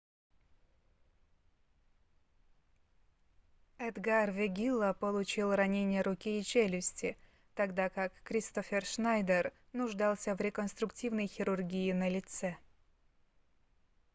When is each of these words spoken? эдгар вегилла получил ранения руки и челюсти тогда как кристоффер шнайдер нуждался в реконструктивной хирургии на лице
эдгар 3.77 4.31
вегилла 4.31 4.93
получил 4.99 5.53
ранения 5.53 6.01
руки 6.01 6.39
и 6.39 6.43
челюсти 6.43 7.15
тогда 7.53 7.87
как 7.89 8.11
кристоффер 8.23 8.83
шнайдер 8.83 9.53
нуждался 9.73 10.33
в 10.35 10.41
реконструктивной 10.41 11.27
хирургии 11.27 11.91
на 11.91 12.09
лице 12.09 12.57